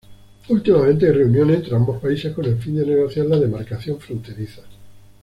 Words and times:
Últimamente 0.49 1.05
hay 1.05 1.11
reuniones 1.11 1.57
entre 1.57 1.75
ambos 1.75 2.01
países 2.01 2.33
con 2.33 2.43
el 2.45 2.57
fin 2.57 2.75
de 2.75 2.87
negociar 2.87 3.27
la 3.27 3.37
demarcación 3.37 3.99
fronteriza. 3.99 4.63